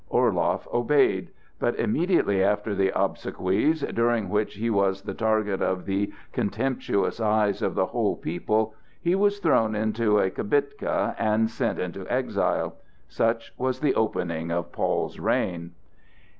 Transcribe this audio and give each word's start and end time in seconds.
Orloff 0.09 0.67
obeyed: 0.73 1.29
but 1.59 1.75
immediately 1.77 2.43
after 2.43 2.73
the 2.73 2.89
obsequies, 2.99 3.81
during 3.93 4.29
which 4.29 4.55
he 4.55 4.71
was 4.71 5.03
the 5.03 5.13
target 5.13 5.61
of 5.61 5.85
the 5.85 6.11
contemptuous 6.33 7.19
eyes 7.21 7.61
of 7.61 7.75
the 7.75 7.85
whole 7.85 8.15
people, 8.15 8.73
he 8.99 9.13
was 9.13 9.37
thrown 9.37 9.75
into 9.75 10.17
a 10.17 10.31
kibitka 10.31 11.13
and 11.19 11.51
sent 11.51 11.77
into 11.77 12.07
exile. 12.11 12.77
Such 13.07 13.53
was 13.59 13.79
the 13.79 13.93
opening 13.93 14.49
of 14.49 14.71
Paul's 14.71 15.19
reign. 15.19 15.73